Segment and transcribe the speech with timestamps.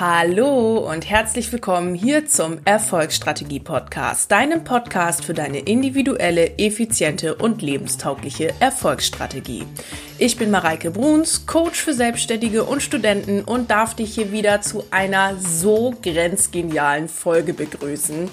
[0.00, 7.60] Hallo und herzlich willkommen hier zum Erfolgsstrategie Podcast, deinem Podcast für deine individuelle, effiziente und
[7.60, 9.66] lebenstaugliche Erfolgsstrategie.
[10.16, 14.84] Ich bin Mareike Bruns, Coach für Selbstständige und Studenten und darf dich hier wieder zu
[14.90, 18.30] einer so grenzgenialen Folge begrüßen.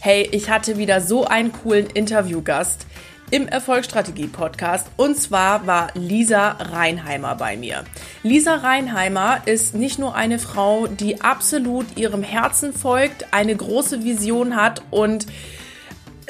[0.00, 2.86] Hey, ich hatte wieder so einen coolen Interviewgast
[3.32, 4.88] im Erfolgsstrategie-Podcast.
[4.96, 7.82] Und zwar war Lisa Reinheimer bei mir.
[8.22, 14.54] Lisa Reinheimer ist nicht nur eine Frau, die absolut ihrem Herzen folgt, eine große Vision
[14.54, 15.26] hat und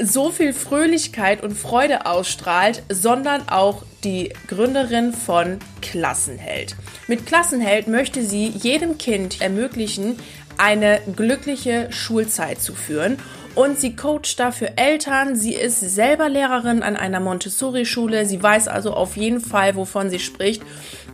[0.01, 6.77] so viel Fröhlichkeit und Freude ausstrahlt, sondern auch die Gründerin von Klassenheld.
[7.09, 10.19] Mit Klassenheld möchte sie jedem Kind ermöglichen,
[10.57, 13.19] eine glückliche Schulzeit zu führen
[13.55, 15.37] und sie coacht dafür Eltern.
[15.37, 18.27] Sie ist selber Lehrerin an einer Montessori-Schule.
[18.27, 20.63] Sie weiß also auf jeden Fall, wovon sie spricht.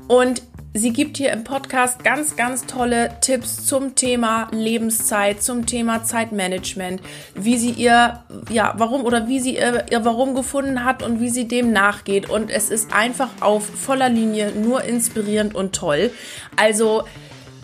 [0.06, 0.42] Und
[0.74, 7.00] Sie gibt hier im Podcast ganz, ganz tolle Tipps zum Thema Lebenszeit, zum Thema Zeitmanagement,
[7.34, 11.30] wie sie ihr, ja, warum oder wie sie ihr, ihr Warum gefunden hat und wie
[11.30, 12.28] sie dem nachgeht.
[12.28, 16.12] Und es ist einfach auf voller Linie nur inspirierend und toll.
[16.56, 17.04] Also,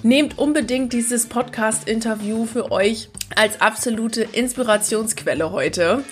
[0.04, 6.04] Nehmt unbedingt dieses Podcast-Interview für euch als absolute Inspirationsquelle heute.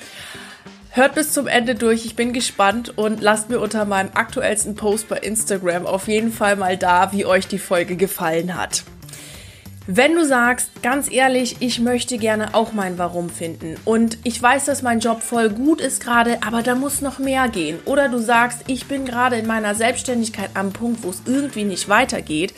[0.88, 5.10] Hört bis zum Ende durch, ich bin gespannt und lasst mir unter meinem aktuellsten Post
[5.10, 8.82] bei Instagram auf jeden Fall mal da, wie euch die Folge gefallen hat.
[9.86, 14.64] Wenn du sagst, ganz ehrlich, ich möchte gerne auch mein Warum finden und ich weiß,
[14.64, 17.78] dass mein Job voll gut ist gerade, aber da muss noch mehr gehen.
[17.84, 21.90] Oder du sagst, ich bin gerade in meiner Selbstständigkeit am Punkt, wo es irgendwie nicht
[21.90, 22.54] weitergeht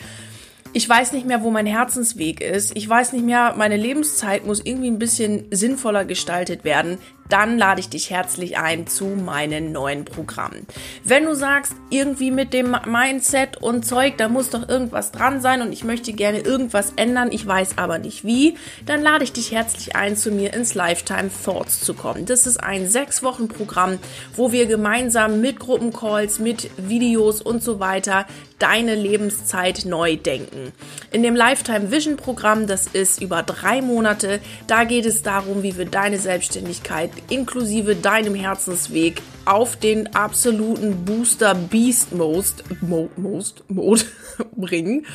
[0.74, 2.76] ich weiß nicht mehr, wo mein Herzensweg ist.
[2.76, 6.98] Ich weiß nicht mehr, meine Lebenszeit muss irgendwie ein bisschen sinnvoller gestaltet werden
[7.34, 10.68] dann lade ich dich herzlich ein zu meinen neuen Programmen.
[11.02, 15.60] Wenn du sagst, irgendwie mit dem Mindset und Zeug, da muss doch irgendwas dran sein
[15.60, 19.50] und ich möchte gerne irgendwas ändern, ich weiß aber nicht wie, dann lade ich dich
[19.50, 22.24] herzlich ein, zu mir ins Lifetime Thoughts zu kommen.
[22.24, 23.98] Das ist ein sechs Wochen Programm,
[24.36, 28.26] wo wir gemeinsam mit Gruppencalls, mit Videos und so weiter
[28.60, 30.72] deine Lebenszeit neu denken.
[31.10, 35.76] In dem Lifetime Vision Programm, das ist über drei Monate, da geht es darum, wie
[35.76, 44.04] wir deine Selbstständigkeit inklusive deinem Herzensweg auf den absoluten Booster Beast Most, Mo, Most Mode
[44.56, 45.06] bringen.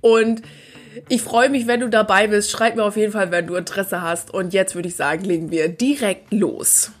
[0.00, 0.42] Und
[1.08, 2.50] ich freue mich, wenn du dabei bist.
[2.50, 4.32] Schreib mir auf jeden Fall, wenn du Interesse hast.
[4.32, 6.92] Und jetzt würde ich sagen, legen wir direkt los.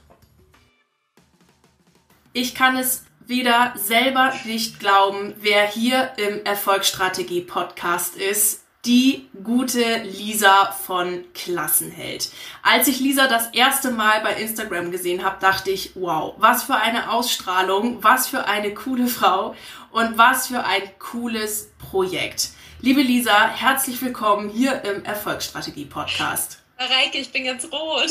[2.32, 9.98] Ich kann es wieder selber nicht glauben, wer hier im Erfolgsstrategie Podcast ist die gute
[9.98, 12.30] Lisa von Klassenheld.
[12.62, 16.74] Als ich Lisa das erste Mal bei Instagram gesehen habe, dachte ich, wow, was für
[16.74, 19.54] eine Ausstrahlung, was für eine coole Frau
[19.90, 22.48] und was für ein cooles Projekt.
[22.80, 26.62] Liebe Lisa, herzlich willkommen hier im Erfolgsstrategie Podcast.
[26.78, 28.08] Reike, ich bin ganz rot.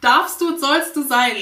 [0.00, 1.36] Darfst du, sollst du sein.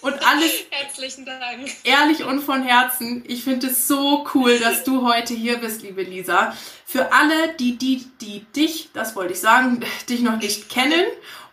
[0.00, 1.70] Und alles Herzlichen Dank.
[1.84, 3.24] ehrlich und von Herzen.
[3.26, 6.56] Ich finde es so cool, dass du heute hier bist, liebe Lisa.
[6.86, 11.04] Für alle, die, die, die dich, das wollte ich sagen, dich noch nicht kennen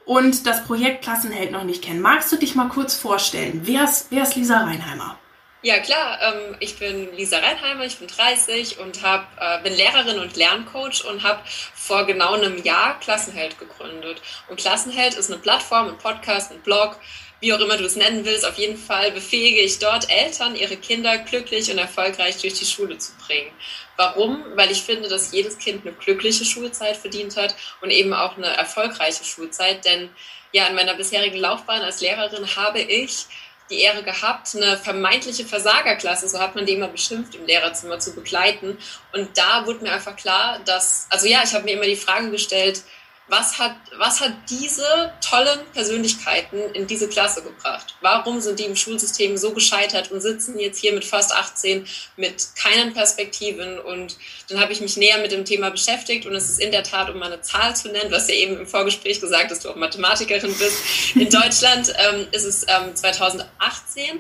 [0.05, 3.61] und das Projekt Klassenheld noch nicht kennen, magst du dich mal kurz vorstellen?
[3.63, 5.17] Wer ist, wer ist Lisa Reinheimer?
[5.63, 6.19] Ja, klar.
[6.21, 11.05] Ähm, ich bin Lisa Reinheimer, ich bin 30 und hab, äh, bin Lehrerin und Lerncoach
[11.05, 14.21] und habe vor genau einem Jahr Klassenheld gegründet.
[14.49, 16.97] Und Klassenheld ist eine Plattform, ein Podcast, ein Blog,
[17.41, 20.77] wie auch immer du es nennen willst, auf jeden Fall befähige ich dort Eltern, ihre
[20.77, 23.51] Kinder glücklich und erfolgreich durch die Schule zu bringen.
[23.97, 24.43] Warum?
[24.55, 28.47] Weil ich finde, dass jedes Kind eine glückliche Schulzeit verdient hat und eben auch eine
[28.47, 29.83] erfolgreiche Schulzeit.
[29.85, 30.09] Denn
[30.51, 33.25] ja, in meiner bisherigen Laufbahn als Lehrerin habe ich
[33.71, 38.13] die Ehre gehabt, eine vermeintliche Versagerklasse, so hat man die immer beschimpft, im Lehrerzimmer zu
[38.13, 38.77] begleiten.
[39.13, 42.29] Und da wurde mir einfach klar, dass, also ja, ich habe mir immer die Frage
[42.29, 42.83] gestellt,
[43.31, 47.95] was hat, was hat diese tollen Persönlichkeiten in diese Klasse gebracht?
[48.01, 51.87] Warum sind die im Schulsystem so gescheitert und sitzen jetzt hier mit fast 18
[52.17, 53.79] mit keinen Perspektiven?
[53.79, 54.17] Und
[54.49, 57.09] dann habe ich mich näher mit dem Thema beschäftigt und es ist in der Tat,
[57.09, 59.77] um mal eine Zahl zu nennen, hast ja eben im Vorgespräch gesagt, dass du auch
[59.77, 61.15] Mathematikerin bist.
[61.15, 64.19] In Deutschland ähm, ist es ähm, 2018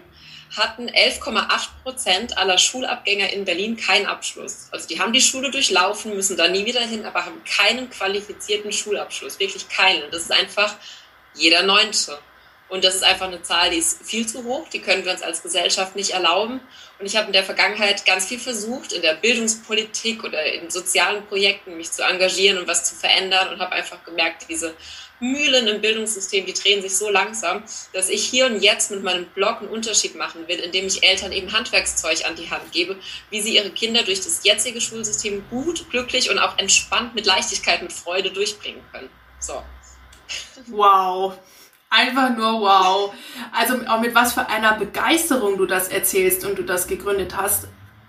[0.55, 4.67] hatten 11,8 Prozent aller Schulabgänger in Berlin keinen Abschluss.
[4.71, 8.71] Also die haben die Schule durchlaufen, müssen da nie wieder hin, aber haben keinen qualifizierten
[8.71, 10.11] Schulabschluss, wirklich keinen.
[10.11, 10.75] Das ist einfach
[11.35, 12.19] jeder Neunte.
[12.67, 15.21] Und das ist einfach eine Zahl, die ist viel zu hoch, die können wir uns
[15.21, 16.61] als Gesellschaft nicht erlauben.
[16.99, 21.25] Und ich habe in der Vergangenheit ganz viel versucht, in der Bildungspolitik oder in sozialen
[21.27, 24.73] Projekten mich zu engagieren und was zu verändern und habe einfach gemerkt, diese
[25.21, 27.63] Mühlen im Bildungssystem, die drehen sich so langsam,
[27.93, 31.31] dass ich hier und jetzt mit meinem Blog einen Unterschied machen will, indem ich Eltern
[31.31, 32.97] eben Handwerkszeug an die Hand gebe,
[33.29, 37.81] wie sie ihre Kinder durch das jetzige Schulsystem gut, glücklich und auch entspannt mit Leichtigkeit,
[37.81, 39.09] mit Freude durchbringen können.
[39.39, 39.63] So.
[40.67, 41.37] Wow,
[41.93, 43.13] Einfach nur wow.
[43.51, 47.67] Also auch mit was für einer Begeisterung du das erzählst und du das gegründet hast.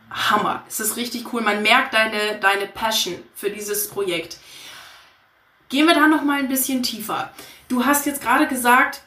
[0.09, 0.63] Hammer.
[0.69, 1.41] Es ist richtig cool.
[1.41, 4.39] Man merkt deine, deine Passion für dieses Projekt.
[5.73, 7.31] Gehen wir da noch mal ein bisschen tiefer.
[7.69, 9.01] Du hast jetzt gerade gesagt,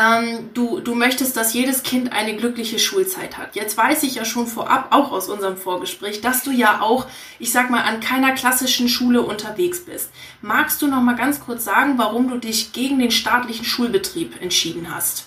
[0.00, 3.56] ähm, du, du möchtest, dass jedes Kind eine glückliche Schulzeit hat.
[3.56, 7.06] Jetzt weiß ich ja schon vorab, auch aus unserem Vorgespräch, dass du ja auch,
[7.40, 10.12] ich sag mal, an keiner klassischen Schule unterwegs bist.
[10.42, 14.94] Magst du noch mal ganz kurz sagen, warum du dich gegen den staatlichen Schulbetrieb entschieden
[14.94, 15.26] hast?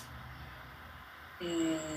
[1.40, 1.91] Hm, wenn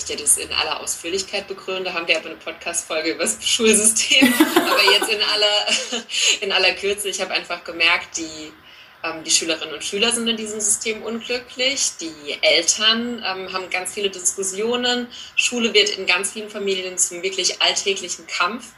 [0.00, 4.32] ich dir das in aller Ausführlichkeit begründe, haben wir aber eine Podcast-Folge über das Schulsystem.
[4.54, 6.02] aber jetzt in aller,
[6.40, 8.52] in aller Kürze, ich habe einfach gemerkt, die
[9.02, 11.92] ähm, die Schülerinnen und Schüler sind in diesem System unglücklich.
[12.00, 15.08] Die Eltern ähm, haben ganz viele Diskussionen.
[15.36, 18.72] Schule wird in ganz vielen Familien zum wirklich alltäglichen Kampf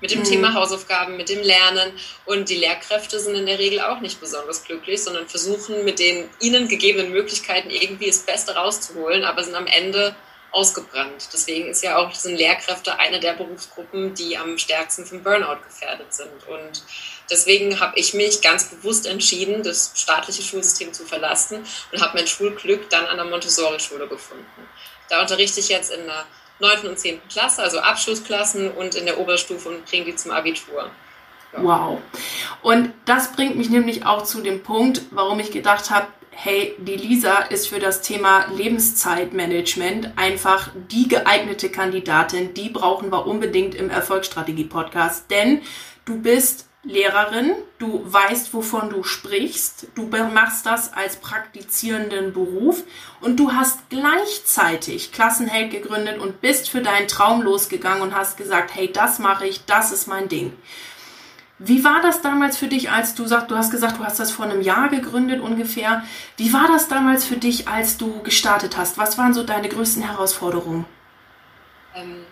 [0.00, 0.24] mit dem mhm.
[0.24, 1.92] Thema Hausaufgaben, mit dem Lernen.
[2.24, 6.28] Und die Lehrkräfte sind in der Regel auch nicht besonders glücklich, sondern versuchen mit den
[6.40, 10.14] ihnen gegebenen Möglichkeiten irgendwie das Beste rauszuholen, aber sind am Ende
[10.54, 11.28] ausgebrannt.
[11.32, 16.14] Deswegen ist ja auch sind Lehrkräfte eine der Berufsgruppen, die am stärksten vom Burnout gefährdet
[16.14, 16.30] sind.
[16.48, 16.82] Und
[17.30, 22.26] Deswegen habe ich mich ganz bewusst entschieden, das staatliche Schulsystem zu verlassen und habe mein
[22.26, 24.68] Schulglück dann an der Montessori-Schule gefunden.
[25.08, 26.26] Da unterrichte ich jetzt in der
[26.60, 26.88] 9.
[26.88, 27.20] und 10.
[27.28, 30.90] Klasse, also Abschlussklassen und in der Oberstufe und bringe die zum Abitur.
[31.56, 32.00] Wow.
[32.62, 36.96] Und das bringt mich nämlich auch zu dem Punkt, warum ich gedacht habe, hey, die
[36.96, 42.54] Lisa ist für das Thema Lebenszeitmanagement einfach die geeignete Kandidatin.
[42.54, 45.62] Die brauchen wir unbedingt im Erfolgsstrategie-Podcast, denn
[46.04, 52.82] du bist Lehrerin, du weißt, wovon du sprichst, du machst das als praktizierenden Beruf
[53.22, 58.74] und du hast gleichzeitig Klassenheld gegründet und bist für deinen Traum losgegangen und hast gesagt,
[58.74, 60.52] hey, das mache ich, das ist mein Ding.
[61.58, 64.32] Wie war das damals für dich, als du sagst, du hast gesagt, du hast das
[64.32, 66.02] vor einem Jahr gegründet ungefähr.
[66.36, 68.98] Wie war das damals für dich, als du gestartet hast?
[68.98, 70.84] Was waren so deine größten Herausforderungen?
[71.94, 72.24] Ähm,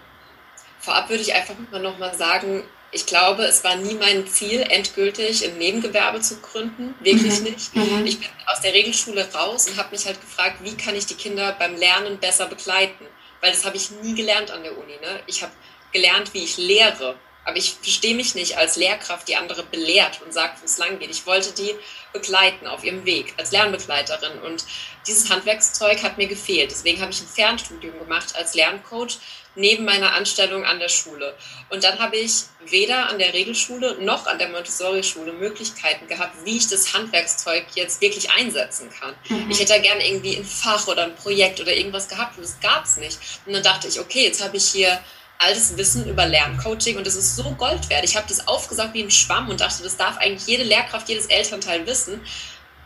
[0.80, 2.64] vorab würde ich einfach mal nochmal sagen,
[2.94, 6.94] ich glaube, es war nie mein Ziel, endgültig ein Nebengewerbe zu gründen.
[7.00, 7.44] Wirklich mhm.
[7.44, 7.74] nicht.
[7.74, 8.04] Mhm.
[8.04, 11.14] Ich bin aus der Regelschule raus und habe mich halt gefragt, wie kann ich die
[11.14, 13.06] Kinder beim Lernen besser begleiten?
[13.40, 14.92] Weil das habe ich nie gelernt an der Uni.
[15.00, 15.20] Ne?
[15.26, 15.52] Ich habe
[15.92, 17.16] gelernt, wie ich lehre.
[17.44, 20.98] Aber ich verstehe mich nicht als Lehrkraft, die andere belehrt und sagt, wo es lang
[20.98, 21.10] geht.
[21.10, 21.74] Ich wollte die
[22.12, 24.38] begleiten auf ihrem Weg als Lernbegleiterin.
[24.42, 24.64] Und
[25.06, 26.70] dieses Handwerkszeug hat mir gefehlt.
[26.70, 29.18] Deswegen habe ich ein Fernstudium gemacht als Lerncoach
[29.54, 31.34] neben meiner Anstellung an der Schule.
[31.68, 36.56] Und dann habe ich weder an der Regelschule noch an der Montessori-Schule Möglichkeiten gehabt, wie
[36.56, 39.14] ich das Handwerkszeug jetzt wirklich einsetzen kann.
[39.28, 39.50] Mhm.
[39.50, 42.84] Ich hätte gerne irgendwie ein Fach oder ein Projekt oder irgendwas gehabt und das gab
[42.84, 43.18] es nicht.
[43.44, 44.98] Und dann dachte ich, okay, jetzt habe ich hier
[45.42, 48.04] altes Wissen über Lerncoaching und das ist so Gold wert.
[48.04, 51.26] Ich habe das aufgesaugt wie ein Schwamm und dachte, das darf eigentlich jede Lehrkraft, jedes
[51.26, 52.20] Elternteil wissen.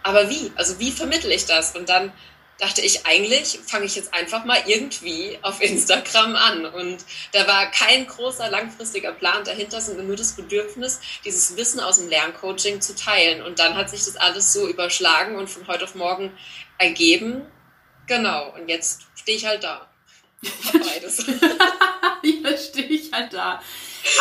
[0.02, 0.52] Aber wie?
[0.56, 1.74] Also wie vermittle ich das?
[1.74, 2.12] Und dann
[2.58, 6.66] dachte ich, eigentlich fange ich jetzt einfach mal irgendwie auf Instagram an.
[6.66, 6.98] Und
[7.32, 12.08] da war kein großer langfristiger Plan dahinter, sondern nur das Bedürfnis, dieses Wissen aus dem
[12.08, 13.42] Lerncoaching zu teilen.
[13.42, 16.32] Und dann hat sich das alles so überschlagen und von heute auf morgen
[16.78, 17.46] ergeben.
[18.06, 19.88] Genau, und jetzt stehe ich halt da.
[20.72, 21.26] Beides.
[22.44, 23.60] Jetzt stehe ich halt da.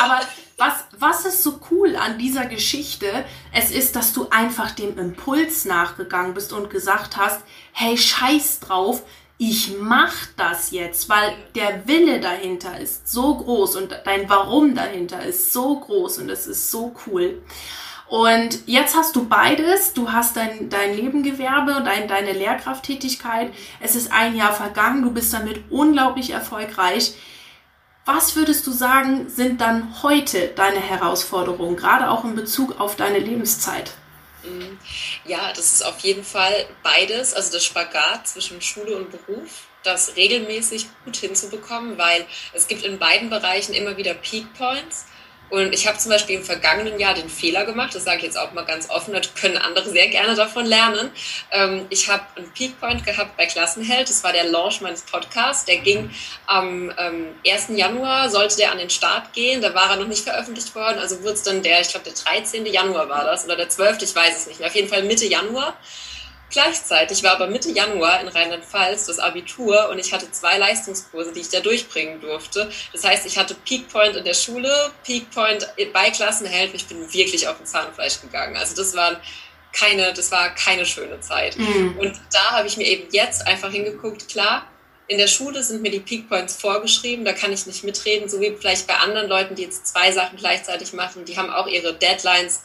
[0.01, 0.21] Aber
[0.57, 3.25] was, was ist so cool an dieser Geschichte?
[3.51, 7.41] Es ist, dass du einfach dem Impuls nachgegangen bist und gesagt hast,
[7.73, 9.03] hey, scheiß drauf,
[9.37, 15.25] ich mach das jetzt, weil der Wille dahinter ist so groß und dein Warum dahinter
[15.25, 17.41] ist so groß und es ist so cool.
[18.07, 19.93] Und jetzt hast du beides.
[19.93, 23.51] Du hast dein, dein Nebengewerbe, dein, deine Lehrkrafttätigkeit.
[23.81, 25.01] Es ist ein Jahr vergangen.
[25.01, 27.15] Du bist damit unglaublich erfolgreich.
[28.05, 33.17] Was würdest du sagen, sind dann heute deine Herausforderungen, gerade auch in Bezug auf deine
[33.17, 33.93] Lebenszeit?
[34.43, 34.77] Mhm.
[35.25, 40.15] Ja, das ist auf jeden Fall beides, also das Spagat zwischen Schule und Beruf, das
[40.15, 45.05] regelmäßig gut hinzubekommen, weil es gibt in beiden Bereichen immer wieder Peak Points
[45.49, 48.37] und ich habe zum Beispiel im vergangenen Jahr den Fehler gemacht, das sage ich jetzt
[48.37, 51.11] auch mal ganz offen, da können andere sehr gerne davon lernen.
[51.51, 55.77] Ähm, ich habe einen Peakpoint gehabt bei Klassenheld, das war der Launch meines Podcasts, der
[55.77, 56.09] ging
[56.47, 57.67] am ähm, 1.
[57.69, 61.21] Januar, sollte der an den Start gehen, da war er noch nicht veröffentlicht worden, also
[61.21, 62.65] wurde es dann der, ich glaube der 13.
[62.65, 65.25] Januar war das oder der 12., ich weiß es nicht mehr, auf jeden Fall Mitte
[65.25, 65.77] Januar.
[66.49, 71.41] Gleichzeitig war aber Mitte Januar in Rheinland-Pfalz das Abitur und ich hatte zwei Leistungskurse, die
[71.41, 72.69] ich da durchbringen durfte.
[72.93, 76.73] Das heißt, ich hatte Peak Point in der Schule, Peak Point bei Klassenheld.
[76.73, 78.55] Ich bin wirklich auf den Zahnfleisch gegangen.
[78.55, 79.17] Also das waren
[79.73, 81.57] keine, das war keine schöne Zeit.
[81.57, 81.97] Mhm.
[81.99, 84.67] Und da habe ich mir eben jetzt einfach hingeguckt, klar,
[85.07, 88.39] in der Schule sind mir die Peak Points vorgeschrieben, da kann ich nicht mitreden, so
[88.41, 91.93] wie vielleicht bei anderen Leuten, die jetzt zwei Sachen gleichzeitig machen, die haben auch ihre
[91.93, 92.63] Deadlines,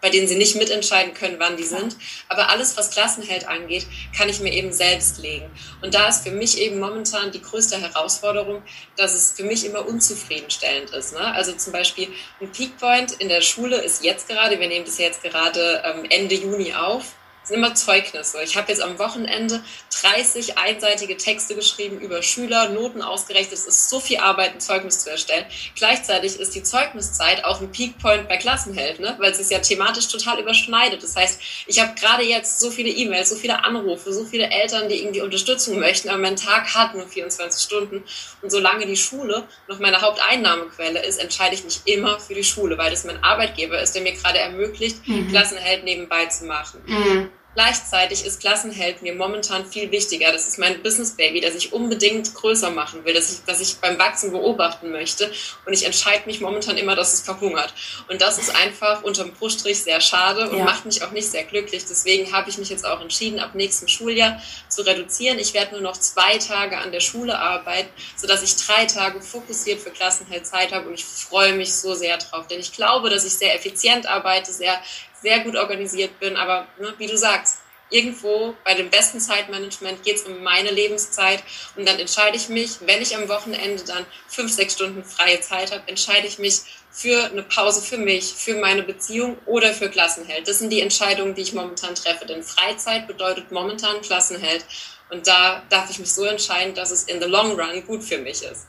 [0.00, 1.96] bei denen sie nicht mitentscheiden können, wann die sind.
[2.28, 3.86] Aber alles, was Klassenheld angeht,
[4.16, 5.50] kann ich mir eben selbst legen.
[5.82, 8.62] Und da ist für mich eben momentan die größte Herausforderung,
[8.96, 11.12] dass es für mich immer unzufriedenstellend ist.
[11.12, 11.20] Ne?
[11.20, 12.08] Also zum Beispiel
[12.40, 16.34] ein Peakpoint in der Schule ist jetzt gerade, wir nehmen das jetzt gerade ähm, Ende
[16.34, 17.14] Juni auf,
[17.46, 18.42] sind immer Zeugnisse.
[18.42, 19.62] Ich habe jetzt am Wochenende
[20.00, 23.52] 30 einseitige Texte geschrieben über Schüler, Noten ausgerechnet.
[23.54, 25.46] Es ist so viel Arbeit, ein Zeugnis zu erstellen.
[25.76, 29.14] Gleichzeitig ist die Zeugniszeit auch ein Peakpoint bei Klassenheld, ne?
[29.18, 31.02] weil es sich ja thematisch total überschneidet.
[31.02, 34.88] Das heißt, ich habe gerade jetzt so viele E-Mails, so viele Anrufe, so viele Eltern,
[34.88, 38.02] die irgendwie Unterstützung möchten, aber mein Tag hat nur 24 Stunden.
[38.42, 42.76] Und solange die Schule noch meine Haupteinnahmequelle ist, entscheide ich mich immer für die Schule,
[42.76, 45.28] weil das mein Arbeitgeber ist, der mir gerade ermöglicht, mhm.
[45.28, 46.82] Klassenheld nebenbei zu machen.
[46.86, 47.30] Mhm.
[47.56, 50.30] Gleichzeitig ist Klassenheld mir momentan viel wichtiger.
[50.30, 53.78] Das ist mein Business Baby, das ich unbedingt größer machen will, das ich, das ich
[53.78, 55.32] beim Wachsen beobachten möchte.
[55.64, 57.72] Und ich entscheide mich momentan immer, dass es verhungert.
[58.08, 60.64] Und das ist einfach unterm Bruststrich sehr schade und ja.
[60.64, 61.82] macht mich auch nicht sehr glücklich.
[61.88, 65.38] Deswegen habe ich mich jetzt auch entschieden, ab nächstem Schuljahr zu reduzieren.
[65.38, 69.80] Ich werde nur noch zwei Tage an der Schule arbeiten, sodass ich drei Tage fokussiert
[69.80, 70.88] für Klassenheld Zeit habe.
[70.88, 74.52] Und ich freue mich so sehr drauf, denn ich glaube, dass ich sehr effizient arbeite,
[74.52, 74.78] sehr
[75.26, 76.36] sehr gut organisiert bin.
[76.36, 77.58] Aber ne, wie du sagst,
[77.90, 81.42] irgendwo bei dem besten Zeitmanagement geht es um meine Lebenszeit
[81.74, 85.72] und dann entscheide ich mich, wenn ich am Wochenende dann fünf, sechs Stunden freie Zeit
[85.72, 90.46] habe, entscheide ich mich für eine Pause für mich, für meine Beziehung oder für Klassenheld.
[90.46, 94.64] Das sind die Entscheidungen, die ich momentan treffe, denn Freizeit bedeutet momentan Klassenheld
[95.10, 98.18] und da darf ich mich so entscheiden, dass es in the long run gut für
[98.18, 98.66] mich ist.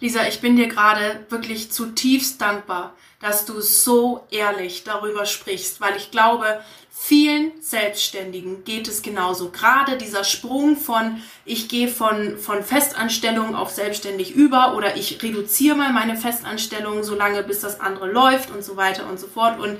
[0.00, 5.94] Lisa, ich bin dir gerade wirklich zutiefst dankbar, dass du so ehrlich darüber sprichst, weil
[5.96, 9.50] ich glaube, vielen Selbstständigen geht es genauso.
[9.50, 15.76] Gerade dieser Sprung von, ich gehe von, von Festanstellung auf selbstständig über oder ich reduziere
[15.76, 19.60] mal meine Festanstellung so lange, bis das andere läuft und so weiter und so fort.
[19.60, 19.78] Und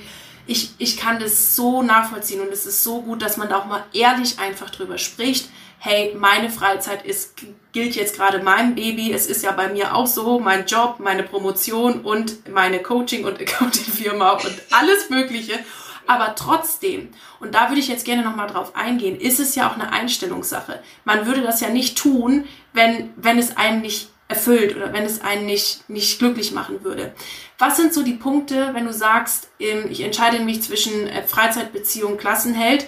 [0.51, 3.67] ich, ich kann das so nachvollziehen und es ist so gut, dass man da auch
[3.67, 5.49] mal ehrlich einfach drüber spricht
[5.81, 7.37] hey, meine Freizeit ist,
[7.73, 9.13] gilt jetzt gerade meinem Baby.
[9.13, 13.41] Es ist ja bei mir auch so, mein Job, meine Promotion und meine Coaching- und
[13.41, 15.59] Accounting-Firma und alles Mögliche.
[16.07, 17.09] Aber trotzdem,
[17.41, 20.83] und da würde ich jetzt gerne nochmal drauf eingehen, ist es ja auch eine Einstellungssache.
[21.05, 25.21] Man würde das ja nicht tun, wenn, wenn es einen nicht erfüllt oder wenn es
[25.21, 27.13] einen nicht, nicht glücklich machen würde.
[27.59, 32.17] Was sind so die Punkte, wenn du sagst, ähm, ich entscheide mich zwischen äh, Freizeitbeziehung,
[32.17, 32.87] Klassenheld?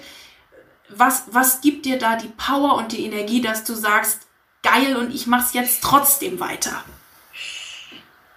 [0.97, 4.27] was, was gibt dir da die Power und die Energie, dass du sagst,
[4.63, 6.85] geil und ich mach's jetzt trotzdem weiter?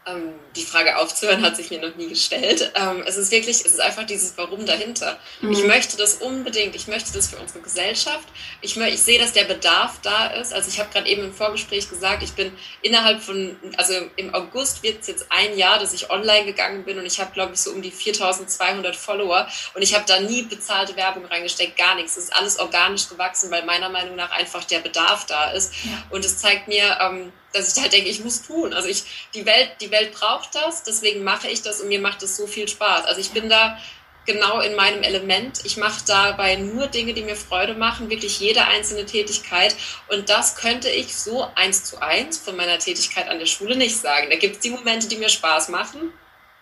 [0.06, 2.72] Ähm, die Frage aufzuhören hat sich mir noch nie gestellt.
[2.76, 5.20] Ähm, es ist wirklich, es ist einfach dieses Warum dahinter.
[5.42, 5.52] Mhm.
[5.52, 8.28] Ich möchte das unbedingt, ich möchte das für unsere Gesellschaft.
[8.62, 10.54] Ich, ich sehe, dass der Bedarf da ist.
[10.54, 14.84] Also ich habe gerade eben im Vorgespräch gesagt, ich bin innerhalb von, also im August
[14.84, 17.60] wird es jetzt ein Jahr, dass ich online gegangen bin und ich habe, glaube ich,
[17.60, 22.18] so um die 4200 Follower und ich habe da nie bezahlte Werbung reingesteckt, gar nichts.
[22.18, 25.74] Es ist alles organisch gewachsen, weil meiner Meinung nach einfach der Bedarf da ist.
[25.84, 26.04] Ja.
[26.10, 28.74] Und es zeigt mir, ähm, dass ich halt denke, ich muss tun.
[28.74, 32.24] Also ich, die Welt, die Welt braucht das, deswegen mache ich das und mir macht
[32.24, 33.06] es so viel Spaß.
[33.06, 33.78] Also ich bin da
[34.26, 35.62] genau in meinem Element.
[35.64, 39.76] Ich mache dabei nur Dinge, die mir Freude machen, wirklich jede einzelne Tätigkeit.
[40.10, 43.98] Und das könnte ich so eins zu eins von meiner Tätigkeit an der Schule nicht
[43.98, 44.30] sagen.
[44.30, 46.12] Da gibt es die Momente, die mir Spaß machen,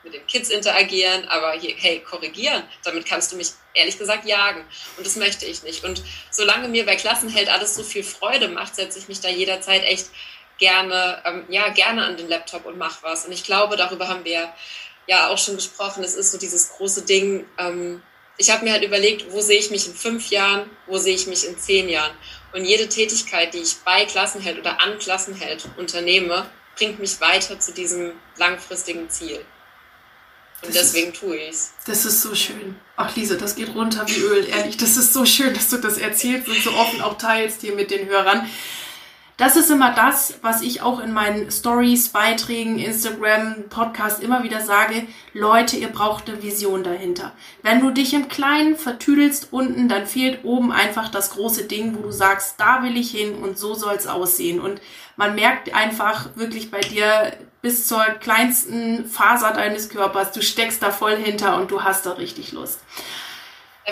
[0.04, 4.66] mit den Kids interagieren, aber hier, hey, korrigieren, damit kannst du mich ehrlich gesagt jagen.
[4.98, 5.86] Und das möchte ich nicht.
[5.86, 9.84] Und solange mir bei Klassenheld alles so viel Freude macht, setze ich mich da jederzeit
[9.84, 10.08] echt
[10.58, 13.26] gerne, ähm, ja, gerne an den Laptop und mach was.
[13.26, 14.54] Und ich glaube, darüber haben wir
[15.08, 16.04] ja auch schon gesprochen.
[16.04, 17.46] Es ist so dieses große Ding.
[17.58, 18.02] Ähm,
[18.38, 21.28] ich habe mir halt überlegt, wo sehe ich mich in fünf Jahren, wo sehe ich
[21.28, 22.14] mich in zehn Jahren.
[22.54, 26.46] Und jede Tätigkeit, die ich bei Klassenheld oder an Klassenheld unternehme,
[26.76, 29.46] bringt mich weiter zu diesem langfristigen Ziel.
[30.62, 31.74] Und das deswegen ist, tue ich es.
[31.86, 32.76] Das ist so schön.
[32.96, 34.78] Ach, Lisa, das geht runter wie Öl, ehrlich.
[34.78, 37.92] Das ist so schön, dass du das erzählst und so offen auch teilst hier mit
[37.92, 38.50] den Hörern.
[39.38, 44.62] Das ist immer das, was ich auch in meinen Stories, Beiträgen, Instagram, Podcast immer wieder
[44.62, 45.08] sage.
[45.34, 47.32] Leute, ihr braucht eine Vision dahinter.
[47.64, 52.04] Wenn du dich im Kleinen vertüdelst unten, dann fehlt oben einfach das große Ding, wo
[52.04, 54.62] du sagst, da will ich hin und so soll es aussehen.
[54.62, 54.80] Und
[55.16, 60.92] man merkt einfach wirklich bei dir bis zur kleinsten Faser deines Körpers, du steckst da
[60.92, 62.82] voll hinter und du hast da richtig Lust.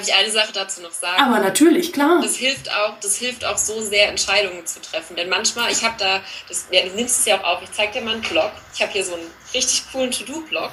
[0.02, 1.22] Darf ich eine Sache dazu noch sagen?
[1.22, 2.22] Aber natürlich, klar.
[2.22, 5.16] Das hilft auch, das hilft auch so sehr, Entscheidungen zu treffen.
[5.16, 7.94] Denn manchmal, ich habe da, das, ja, du nimmst es ja auch auf, ich zeige
[7.94, 8.52] dir mal einen Blog.
[8.74, 10.72] Ich habe hier so einen richtig coolen To-Do-Blog.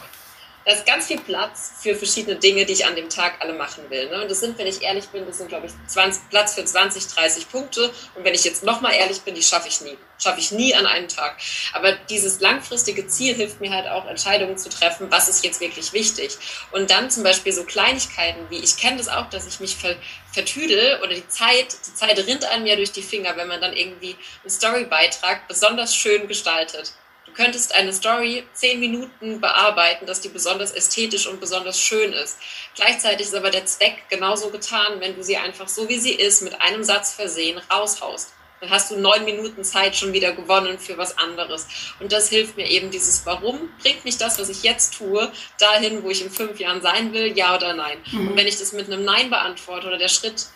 [0.69, 3.89] Da ist ganz viel Platz für verschiedene Dinge, die ich an dem Tag alle machen
[3.89, 4.11] will.
[4.11, 4.21] Ne?
[4.21, 7.07] Und das sind, wenn ich ehrlich bin, das sind, glaube ich, 20, Platz für 20,
[7.07, 7.91] 30 Punkte.
[8.15, 9.97] Und wenn ich jetzt nochmal ehrlich bin, die schaffe ich nie.
[10.19, 11.39] Schaffe ich nie an einem Tag.
[11.73, 15.95] Aber dieses langfristige Ziel hilft mir halt auch, Entscheidungen zu treffen, was ist jetzt wirklich
[15.95, 16.37] wichtig.
[16.73, 19.97] Und dann zum Beispiel so Kleinigkeiten wie, ich kenne das auch, dass ich mich ver,
[20.33, 23.73] vertüdel oder die Zeit, die Zeit rinnt an mir durch die Finger, wenn man dann
[23.73, 26.93] irgendwie einen Storybeitrag besonders schön gestaltet
[27.39, 32.37] könntest eine Story zehn Minuten bearbeiten, dass die besonders ästhetisch und besonders schön ist.
[32.75, 36.43] Gleichzeitig ist aber der Zweck genauso getan, wenn du sie einfach so wie sie ist,
[36.43, 38.33] mit einem Satz versehen, raushaust.
[38.61, 41.69] Dann hast du neun Minuten Zeit schon wieder gewonnen für was anderes.
[42.01, 45.31] Und das hilft mir eben dieses Warum bringt mich das, was ich jetzt tue,
[45.61, 47.99] dahin, wo ich in fünf Jahren sein will, ja oder nein.
[48.11, 48.29] Mhm.
[48.31, 50.47] Und wenn ich das mit einem Nein beantworte oder der Schritt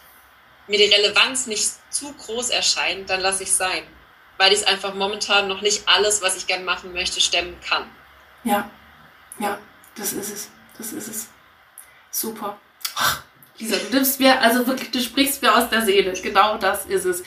[0.66, 3.84] mir die Relevanz nicht zu groß erscheint, dann lasse ich es sein
[4.38, 7.84] weil ich einfach momentan noch nicht alles, was ich gern machen möchte, stemmen kann.
[8.44, 8.70] Ja,
[9.38, 9.58] ja,
[9.94, 10.50] das ist es.
[10.78, 11.28] Das ist es.
[12.10, 12.58] Super.
[12.96, 13.22] Ach,
[13.58, 16.12] Lisa, du nimmst mir, also wirklich, du sprichst mir aus der Seele.
[16.12, 17.22] Genau das ist es.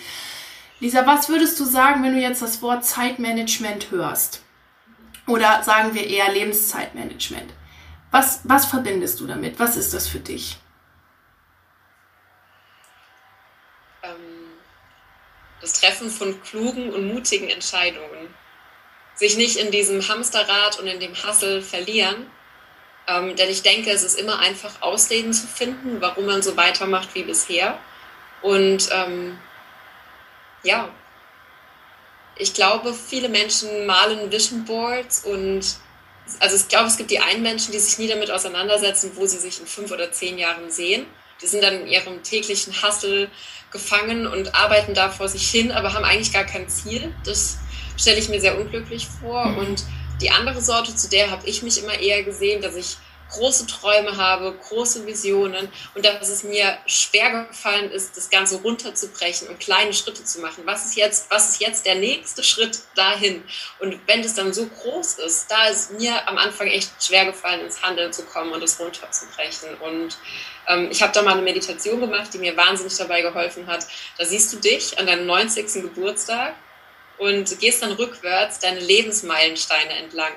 [0.80, 4.42] Lisa, was würdest du sagen, wenn du jetzt das Wort Zeitmanagement hörst?
[5.28, 7.54] Oder sagen wir eher Lebenszeitmanagement?
[8.12, 9.60] Was, was verbindest du damit?
[9.60, 10.58] Was ist das für dich?
[15.66, 18.34] Das Treffen von klugen und mutigen Entscheidungen.
[19.16, 22.28] Sich nicht in diesem Hamsterrad und in dem Hassel verlieren.
[23.08, 27.10] Ähm, denn ich denke, es ist immer einfach, Ausreden zu finden, warum man so weitermacht
[27.16, 27.80] wie bisher.
[28.42, 29.40] Und ähm,
[30.64, 30.90] ja,
[32.36, 35.78] ich glaube, viele Menschen malen Vision Boards und
[36.40, 39.38] also ich glaube, es gibt die einen Menschen, die sich nie damit auseinandersetzen, wo sie
[39.38, 41.06] sich in fünf oder zehn Jahren sehen.
[41.46, 43.30] Die sind dann in ihrem täglichen Hustle
[43.70, 47.14] gefangen und arbeiten da vor sich hin, aber haben eigentlich gar kein Ziel.
[47.24, 47.60] Das
[47.98, 49.46] stelle ich mir sehr unglücklich vor.
[49.46, 49.58] Mhm.
[49.60, 49.84] Und
[50.22, 52.98] die andere Sorte, zu der habe ich mich immer eher gesehen, dass ich
[53.32, 59.48] große Träume habe, große Visionen und dass es mir schwer gefallen ist, das Ganze runterzubrechen
[59.48, 60.64] und kleine Schritte zu machen.
[60.66, 63.44] Was ist jetzt, was ist jetzt der nächste Schritt dahin?
[63.80, 67.62] Und wenn das dann so groß ist, da ist mir am Anfang echt schwer gefallen,
[67.62, 69.76] ins Handeln zu kommen und es runterzubrechen.
[69.76, 70.18] Und
[70.68, 73.86] ähm, ich habe da mal eine Meditation gemacht, die mir wahnsinnig dabei geholfen hat.
[74.18, 75.74] Da siehst du dich an deinem 90.
[75.74, 76.56] Geburtstag
[77.18, 80.34] und gehst dann rückwärts deine Lebensmeilensteine entlang.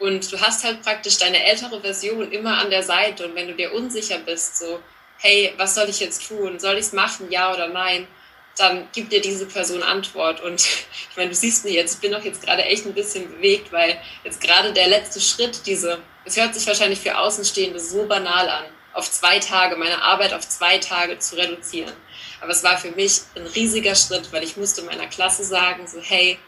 [0.00, 3.26] Und du hast halt praktisch deine ältere Version immer an der Seite.
[3.26, 4.80] Und wenn du dir unsicher bist, so,
[5.18, 6.58] hey, was soll ich jetzt tun?
[6.58, 8.08] Soll ich es machen, ja oder nein?
[8.56, 10.40] Dann gibt dir diese Person Antwort.
[10.40, 10.60] Und
[11.10, 13.72] ich meine, du siehst mir jetzt, ich bin doch jetzt gerade echt ein bisschen bewegt,
[13.72, 18.48] weil jetzt gerade der letzte Schritt, diese, es hört sich wahrscheinlich für Außenstehende so banal
[18.48, 21.92] an, auf zwei Tage, meine Arbeit auf zwei Tage zu reduzieren.
[22.40, 26.00] Aber es war für mich ein riesiger Schritt, weil ich musste meiner Klasse sagen, so,
[26.00, 26.38] hey,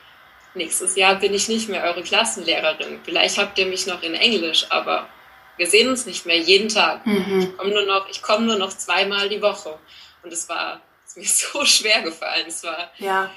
[0.54, 3.00] nächstes Jahr bin ich nicht mehr eure Klassenlehrerin.
[3.04, 5.08] Vielleicht habt ihr mich noch in Englisch, aber
[5.56, 7.06] wir sehen uns nicht mehr jeden Tag.
[7.06, 7.40] Mhm.
[7.40, 9.78] Ich komme nur, noch, komm nur noch zweimal die Woche.
[10.22, 12.46] Und es war es mir so schwer gefallen.
[12.48, 13.30] Es war, ja,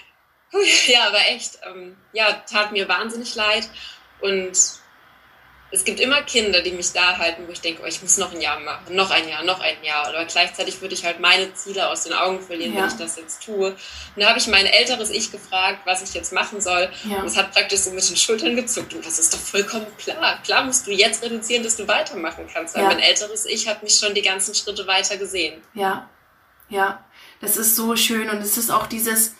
[0.88, 3.70] ja aber echt, ähm, ja, tat mir wahnsinnig leid.
[4.22, 4.58] Und
[5.72, 8.32] es gibt immer Kinder, die mich da halten, wo ich denke, oh, ich muss noch
[8.32, 10.08] ein Jahr machen, noch ein Jahr, noch ein Jahr.
[10.08, 12.82] Aber gleichzeitig würde ich halt meine Ziele aus den Augen verlieren, ja.
[12.82, 13.72] wenn ich das jetzt tue.
[13.72, 13.78] Und
[14.16, 16.90] da habe ich mein älteres Ich gefragt, was ich jetzt machen soll.
[17.10, 17.18] Ja.
[17.18, 18.94] Und es hat praktisch so ein bisschen Schultern gezuckt.
[18.94, 20.40] Und das ist doch vollkommen klar.
[20.44, 22.76] Klar musst du jetzt reduzieren, dass du weitermachen kannst.
[22.76, 22.90] Aber ja.
[22.92, 25.62] mein älteres Ich hat mich schon die ganzen Schritte weiter gesehen.
[25.74, 26.10] Ja,
[26.70, 27.04] ja.
[27.42, 28.30] Das ist so schön.
[28.30, 29.36] Und es ist auch dieses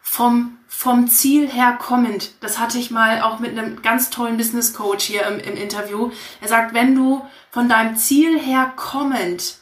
[0.00, 2.32] vom vom Ziel her kommend.
[2.40, 6.10] Das hatte ich mal auch mit einem ganz tollen Business Coach hier im, im Interview.
[6.40, 9.56] Er sagt, wenn du von deinem Ziel her kommend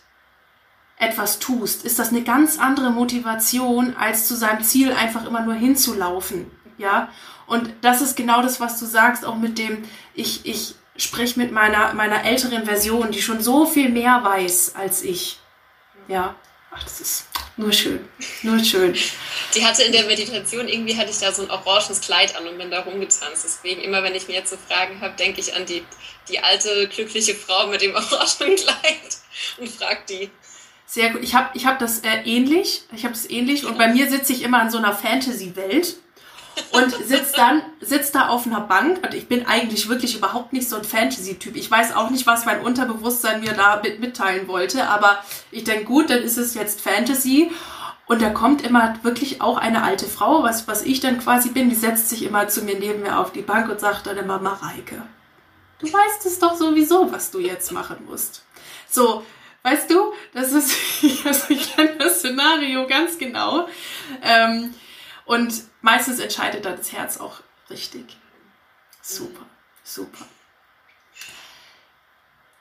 [0.98, 5.54] etwas tust, ist das eine ganz andere Motivation, als zu seinem Ziel einfach immer nur
[5.54, 6.50] hinzulaufen.
[6.78, 7.08] Ja,
[7.46, 11.52] und das ist genau das, was du sagst, auch mit dem, ich, ich sprich mit
[11.52, 15.38] meiner, meiner älteren Version, die schon so viel mehr weiß als ich.
[16.08, 16.34] Ja,
[16.74, 18.00] ach, das ist nur schön,
[18.42, 18.94] nur schön.
[19.54, 22.56] Die hatte in der Meditation, irgendwie hatte ich da so ein oranges Kleid an und
[22.58, 23.44] bin da rumgetanzt.
[23.44, 25.84] Deswegen, immer wenn ich mir jetzt so Fragen habe, denke ich an die,
[26.28, 29.18] die alte, glückliche Frau mit dem orangen Kleid
[29.58, 30.30] und frage die.
[30.86, 31.22] Sehr gut.
[31.22, 32.82] Ich habe ich hab das äh, ähnlich.
[32.94, 33.64] Ich habe das ähnlich.
[33.64, 35.96] Und bei mir sitze ich immer in so einer Fantasy-Welt
[36.70, 40.68] und sitzt dann, sitzt da auf einer Bank und ich bin eigentlich wirklich überhaupt nicht
[40.68, 41.56] so ein Fantasy-Typ.
[41.56, 45.84] Ich weiß auch nicht, was mein Unterbewusstsein mir da mit, mitteilen wollte, aber ich denke,
[45.84, 47.50] gut, dann ist es jetzt Fantasy.
[48.12, 51.70] Und da kommt immer wirklich auch eine alte Frau, was, was ich dann quasi bin,
[51.70, 54.38] die setzt sich immer zu mir neben mir auf die Bank und sagt dann immer,
[54.38, 55.00] Mareike,
[55.78, 58.44] du weißt es doch sowieso, was du jetzt machen musst.
[58.86, 59.24] So,
[59.62, 60.76] Weißt du, das ist,
[61.24, 63.66] also ich kenne das Szenario ganz genau.
[64.20, 64.74] Ähm,
[65.24, 68.18] und meistens entscheidet da das Herz auch richtig.
[69.00, 69.46] Super,
[69.84, 70.26] super.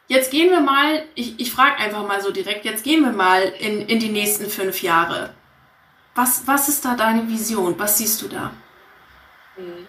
[0.08, 3.42] Jetzt gehen wir mal, ich, ich frage einfach mal so direkt, jetzt gehen wir mal
[3.42, 5.34] in, in die nächsten fünf Jahre.
[6.16, 7.78] Was, was ist da deine Vision?
[7.80, 8.52] Was siehst du da?
[9.58, 9.88] Mhm.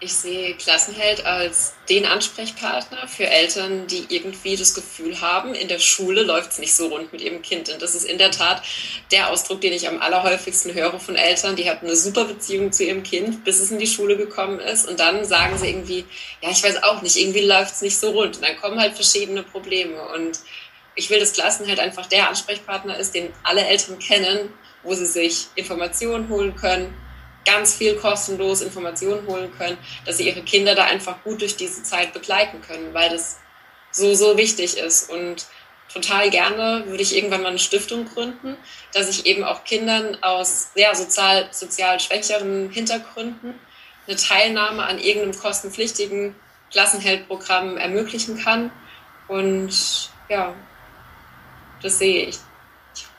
[0.00, 5.80] Ich sehe Klassenheld als den Ansprechpartner für Eltern, die irgendwie das Gefühl haben, in der
[5.80, 7.68] Schule läuft es nicht so rund mit ihrem Kind.
[7.68, 8.62] Und das ist in der Tat
[9.10, 11.56] der Ausdruck, den ich am allerhäufigsten höre von Eltern.
[11.56, 14.88] Die hatten eine super Beziehung zu ihrem Kind, bis es in die Schule gekommen ist.
[14.88, 16.04] Und dann sagen sie irgendwie,
[16.42, 18.36] ja, ich weiß auch nicht, irgendwie läuft es nicht so rund.
[18.36, 20.00] Und dann kommen halt verschiedene Probleme.
[20.10, 20.38] Und
[20.94, 24.52] ich will, dass Klassenheld einfach der Ansprechpartner ist, den alle Eltern kennen,
[24.88, 26.94] wo sie sich Informationen holen können,
[27.44, 31.82] ganz viel kostenlos Informationen holen können, dass sie ihre Kinder da einfach gut durch diese
[31.82, 33.38] Zeit begleiten können, weil das
[33.90, 35.10] so, so wichtig ist.
[35.10, 35.46] Und
[35.92, 38.56] total gerne würde ich irgendwann mal eine Stiftung gründen,
[38.92, 43.54] dass ich eben auch Kindern aus sehr sozial, sozial schwächeren Hintergründen
[44.06, 46.34] eine Teilnahme an irgendeinem kostenpflichtigen
[46.70, 48.70] Klassenheldprogramm ermöglichen kann.
[49.26, 50.54] Und ja,
[51.82, 52.38] das sehe ich.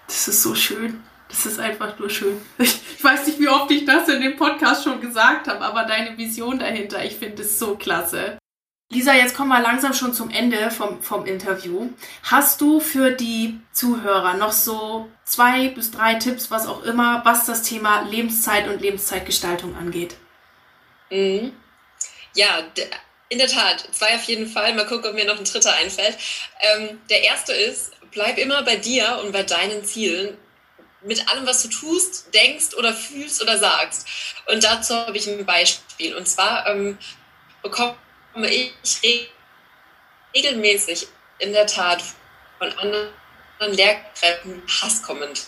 [0.08, 1.04] Das ist so schön.
[1.30, 2.42] Das ist einfach nur schön.
[2.58, 6.18] Ich weiß nicht, wie oft ich das in dem Podcast schon gesagt habe, aber deine
[6.18, 8.38] Vision dahinter, ich finde es so klasse.
[8.92, 11.90] Lisa, jetzt kommen wir langsam schon zum Ende vom, vom Interview.
[12.24, 17.46] Hast du für die Zuhörer noch so zwei bis drei Tipps, was auch immer, was
[17.46, 20.18] das Thema Lebenszeit und Lebenszeitgestaltung angeht?
[21.10, 21.54] Mhm.
[22.36, 22.64] Ja,
[23.30, 24.74] in der Tat, zwei auf jeden Fall.
[24.74, 26.18] Mal gucken, ob mir noch ein dritter einfällt.
[26.60, 30.36] Ähm, der erste ist, bleib immer bei dir und bei deinen Zielen
[31.02, 34.08] mit allem, was du tust, denkst oder fühlst oder sagst.
[34.48, 36.16] Und dazu habe ich ein Beispiel.
[36.16, 36.98] Und zwar ähm,
[37.62, 37.96] bekomme
[38.50, 38.74] ich
[40.36, 41.08] regelmäßig
[41.40, 42.04] in der Tat
[42.58, 43.10] von anderen
[43.60, 45.48] Lehrkräften Hasskommentare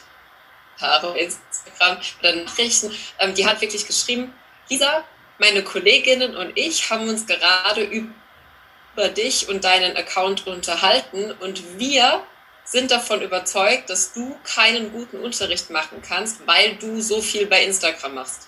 [1.03, 2.95] auf Instagram oder Nachrichten.
[3.19, 4.33] Ähm, die hat wirklich geschrieben,
[4.69, 5.03] Lisa,
[5.37, 12.23] meine Kolleginnen und ich haben uns gerade über dich und deinen Account unterhalten und wir
[12.71, 17.63] sind davon überzeugt, dass du keinen guten Unterricht machen kannst, weil du so viel bei
[17.65, 18.47] Instagram machst.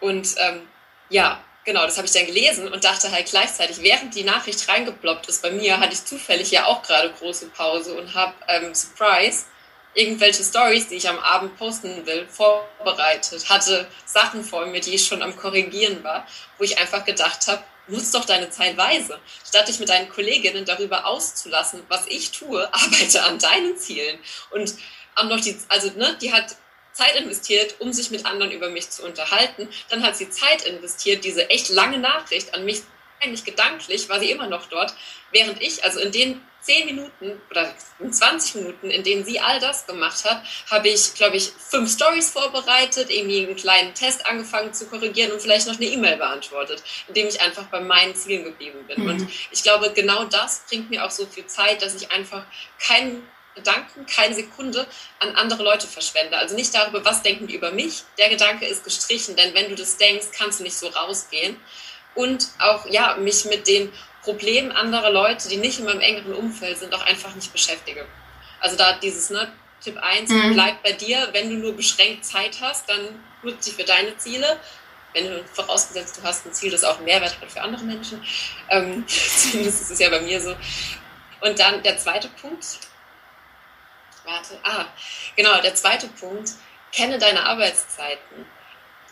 [0.00, 0.66] Und ähm,
[1.10, 5.28] ja, genau, das habe ich dann gelesen und dachte halt gleichzeitig, während die Nachricht reingeploppt
[5.28, 9.44] ist bei mir, hatte ich zufällig ja auch gerade große Pause und habe, ähm, Surprise,
[9.92, 15.06] irgendwelche Stories, die ich am Abend posten will, vorbereitet, hatte Sachen vor mir, die ich
[15.06, 19.18] schon am Korrigieren war, wo ich einfach gedacht habe, nutz doch deine Zeit weise.
[19.46, 24.18] Statt dich mit deinen Kolleginnen darüber auszulassen, was ich tue, arbeite an deinen Zielen.
[24.50, 24.74] Und
[25.14, 26.56] auch noch die, also, ne, die hat
[26.92, 29.68] Zeit investiert, um sich mit anderen über mich zu unterhalten.
[29.88, 32.82] Dann hat sie Zeit investiert, diese echt lange Nachricht an mich,
[33.20, 34.94] eigentlich gedanklich, war sie immer noch dort,
[35.32, 37.74] während ich, also in den zehn Minuten oder
[38.10, 42.30] 20 Minuten, in denen sie all das gemacht hat, habe ich, glaube ich, fünf Stories
[42.30, 47.26] vorbereitet, irgendwie einen kleinen Test angefangen zu korrigieren und vielleicht noch eine E-Mail beantwortet, indem
[47.26, 49.02] ich einfach bei meinen Zielen geblieben bin.
[49.02, 49.08] Mhm.
[49.08, 52.44] Und ich glaube, genau das bringt mir auch so viel Zeit, dass ich einfach
[52.78, 54.86] keinen Gedanken, keine Sekunde
[55.20, 56.36] an andere Leute verschwende.
[56.36, 58.04] Also nicht darüber, was denken die über mich.
[58.18, 61.56] Der Gedanke ist gestrichen, denn wenn du das denkst, kannst du nicht so rausgehen.
[62.14, 66.78] Und auch, ja, mich mit den Problem anderer Leute, die nicht in meinem engeren Umfeld
[66.78, 68.06] sind, auch einfach nicht beschäftige.
[68.60, 70.54] Also da dieses, ne, Tipp 1, mhm.
[70.54, 74.58] bleib bei dir, wenn du nur beschränkt Zeit hast, dann nutze sie für deine Ziele.
[75.14, 78.22] Wenn du vorausgesetzt, du hast ein Ziel, das auch einen Mehrwert hat für andere Menschen.
[78.68, 80.54] Ähm, zumindest ist es ja bei mir so.
[81.40, 82.66] Und dann der zweite Punkt.
[84.24, 84.86] Warte, ah,
[85.36, 86.50] genau, der zweite Punkt.
[86.92, 88.46] Kenne deine Arbeitszeiten.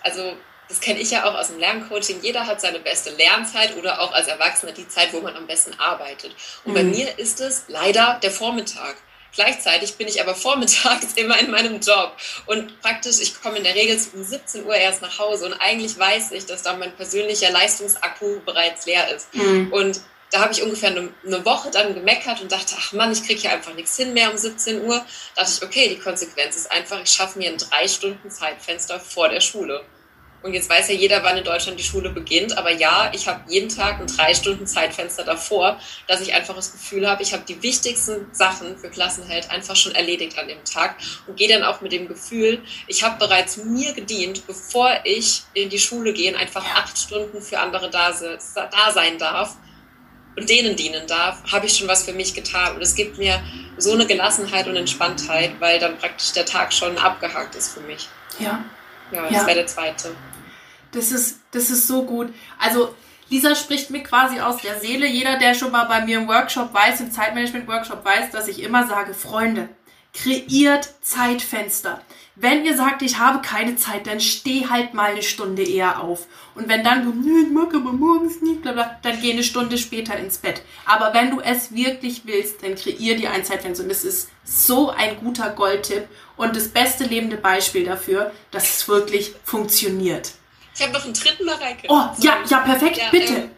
[0.02, 0.36] Also
[0.68, 4.12] das kenne ich ja auch aus dem Lerncoaching, jeder hat seine beste Lernzeit oder auch
[4.12, 6.34] als Erwachsener die Zeit, wo man am besten arbeitet.
[6.64, 6.74] Und mhm.
[6.74, 8.96] bei mir ist es leider der Vormittag.
[9.34, 13.74] Gleichzeitig bin ich aber vormittags immer in meinem Job und praktisch, ich komme in der
[13.74, 17.50] Regel um 17 Uhr erst nach Hause und eigentlich weiß ich, dass da mein persönlicher
[17.50, 19.32] Leistungsakku bereits leer ist.
[19.34, 19.72] Mhm.
[19.72, 20.00] Und
[20.30, 23.40] da habe ich ungefähr eine, eine, Woche dann gemeckert und dachte, ach Mann, ich kriege
[23.40, 25.04] hier einfach nichts hin mehr um 17 Uhr.
[25.34, 28.98] Da dachte ich, okay, die Konsequenz ist einfach, ich schaffe mir ein drei Stunden Zeitfenster
[28.98, 29.84] vor der Schule.
[30.46, 32.56] Und jetzt weiß ja jeder, wann in Deutschland die Schule beginnt.
[32.56, 36.70] Aber ja, ich habe jeden Tag ein drei Stunden Zeitfenster davor, dass ich einfach das
[36.70, 40.98] Gefühl habe, ich habe die wichtigsten Sachen für Klassenheld einfach schon erledigt an dem Tag
[41.26, 45.68] und gehe dann auch mit dem Gefühl, ich habe bereits mir gedient, bevor ich in
[45.68, 49.56] die Schule gehe, einfach acht Stunden für andere da, da sein darf
[50.36, 52.76] und denen dienen darf, habe ich schon was für mich getan.
[52.76, 53.42] Und es gibt mir
[53.78, 58.08] so eine Gelassenheit und Entspanntheit, weil dann praktisch der Tag schon abgehakt ist für mich.
[58.38, 58.64] Ja.
[59.10, 59.46] Ja, das ja.
[59.46, 60.14] wäre der zweite.
[60.96, 62.32] Das ist, das ist so gut.
[62.58, 62.94] Also
[63.28, 65.06] Lisa spricht mir quasi aus der Seele.
[65.06, 68.86] Jeder, der schon mal bei mir im Workshop weiß, im Zeitmanagement-Workshop weiß, dass ich immer
[68.86, 69.68] sage, Freunde,
[70.14, 72.00] kreiert Zeitfenster.
[72.34, 76.26] Wenn ihr sagt, ich habe keine Zeit, dann steh halt mal eine Stunde eher auf.
[76.54, 79.76] Und wenn dann du, ich mag aber morgens nicht, bla bla, dann geh eine Stunde
[79.76, 80.62] später ins Bett.
[80.86, 83.82] Aber wenn du es wirklich willst, dann kreier dir ein Zeitfenster.
[83.82, 88.88] Und das ist so ein guter Goldtipp und das beste lebende Beispiel dafür, dass es
[88.88, 90.32] wirklich funktioniert.
[90.76, 91.86] Ich habe noch einen dritten Mareike.
[91.88, 93.32] Oh, so, ja, ja, perfekt, ja, bitte.
[93.32, 93.50] Ähm,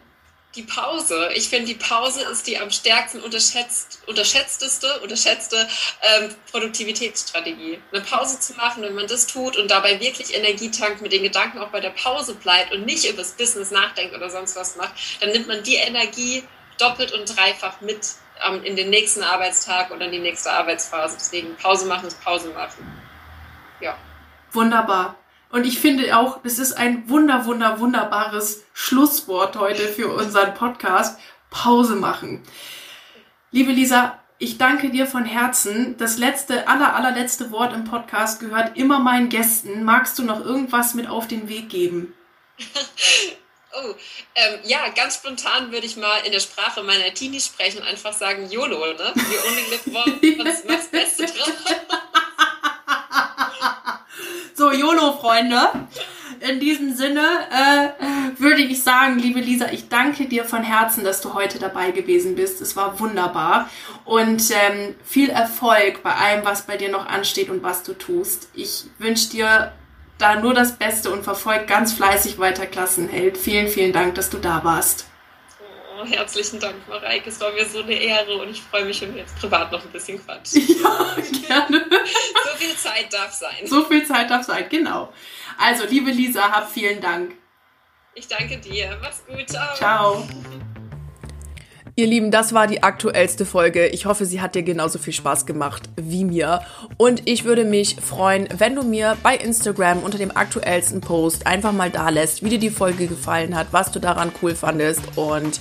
[0.55, 1.29] die Pause.
[1.35, 5.67] Ich finde, die Pause ist die am stärksten unterschätzt, unterschätzteste, unterschätzte
[6.01, 7.79] ähm, Produktivitätsstrategie.
[7.91, 11.21] Eine Pause zu machen, wenn man das tut und dabei wirklich Energie tankt, mit den
[11.21, 14.75] Gedanken auch bei der Pause bleibt und nicht über das Business nachdenkt oder sonst was
[14.77, 16.43] macht, dann nimmt man die Energie
[16.79, 18.13] doppelt und dreifach mit
[18.47, 21.17] ähm, in den nächsten Arbeitstag oder in die nächste Arbeitsphase.
[21.19, 22.87] Deswegen Pause machen ist Pause machen.
[23.81, 23.97] Ja.
[24.51, 25.18] Wunderbar.
[25.51, 31.19] Und ich finde auch, das ist ein wunder, wunder, wunderbares Schlusswort heute für unseren Podcast.
[31.49, 32.43] Pause machen.
[33.51, 35.97] Liebe Lisa, ich danke dir von Herzen.
[35.97, 39.83] Das letzte, aller, allerletzte Wort im Podcast gehört immer meinen Gästen.
[39.83, 42.13] Magst du noch irgendwas mit auf den Weg geben?
[43.71, 43.93] Oh,
[44.33, 48.13] ähm, ja, ganz spontan würde ich mal in der Sprache meiner Teenies sprechen und einfach
[48.13, 49.13] sagen YOLO, ne?
[49.15, 51.53] You only live once, was das Beste drauf.
[54.59, 55.69] So, YOLO-Freunde.
[56.41, 61.21] In diesem Sinne äh, würde ich sagen, liebe Lisa, ich danke dir von Herzen, dass
[61.21, 62.59] du heute dabei gewesen bist.
[62.59, 63.69] Es war wunderbar.
[64.03, 68.49] Und ähm, viel Erfolg bei allem, was bei dir noch ansteht und was du tust.
[68.53, 69.71] Ich wünsche dir
[70.17, 73.37] da nur das Beste und verfolg ganz fleißig weiter Klassenheld.
[73.37, 75.08] Vielen, vielen Dank, dass du da warst.
[76.01, 77.29] Oh, herzlichen Dank, Mareike.
[77.29, 79.83] Es war mir so eine Ehre und ich freue mich, wenn wir jetzt privat noch
[79.83, 80.61] ein bisschen quatschen.
[80.79, 81.15] Ja,
[81.47, 81.85] gerne.
[81.89, 83.65] so viel Zeit darf sein.
[83.65, 85.11] So viel Zeit darf sein, genau.
[85.57, 87.33] Also, liebe Lisa, hab vielen Dank.
[88.13, 88.97] Ich danke dir.
[89.01, 89.49] Mach's gut.
[89.49, 89.75] Ciao.
[89.75, 90.27] Ciao.
[91.95, 93.87] Ihr Lieben, das war die aktuellste Folge.
[93.87, 96.61] Ich hoffe, sie hat dir genauso viel Spaß gemacht wie mir.
[96.95, 101.73] Und ich würde mich freuen, wenn du mir bei Instagram unter dem aktuellsten Post einfach
[101.73, 105.59] mal da lässt, wie dir die Folge gefallen hat, was du daran cool fandest und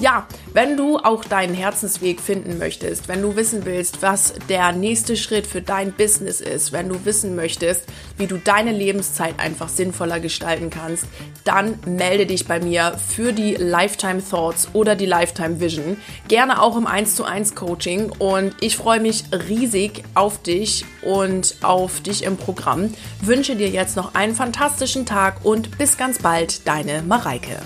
[0.00, 5.16] ja, wenn du auch deinen Herzensweg finden möchtest, wenn du wissen willst, was der nächste
[5.16, 7.84] Schritt für dein Business ist, wenn du wissen möchtest,
[8.16, 11.04] wie du deine Lebenszeit einfach sinnvoller gestalten kannst,
[11.44, 15.98] dann melde dich bei mir für die Lifetime Thoughts oder die Lifetime Vision.
[16.28, 21.56] Gerne auch im 1 zu 1 Coaching und ich freue mich riesig auf dich und
[21.62, 22.92] auf dich im Programm.
[23.20, 27.58] Wünsche dir jetzt noch einen fantastischen Tag und bis ganz bald, deine Mareike.